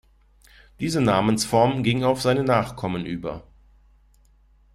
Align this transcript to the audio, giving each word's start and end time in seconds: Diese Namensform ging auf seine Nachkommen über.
Diese 0.79 0.99
Namensform 0.99 1.83
ging 1.83 2.03
auf 2.03 2.23
seine 2.23 2.43
Nachkommen 2.43 3.05
über. 3.05 3.43